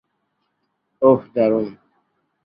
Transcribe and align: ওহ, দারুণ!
ওহ, 1.01 1.21
দারুণ! 1.33 1.67